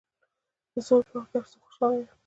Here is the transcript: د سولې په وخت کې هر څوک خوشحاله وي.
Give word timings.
د 0.73 0.75
سولې 0.87 1.03
په 1.09 1.13
وخت 1.17 1.29
کې 1.31 1.37
هر 1.41 1.45
څوک 1.51 1.61
خوشحاله 1.65 1.95
وي. 1.99 2.07